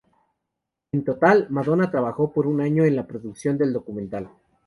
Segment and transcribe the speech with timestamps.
[0.93, 4.31] En total, Madonna trabajó por un año en la producción del documental.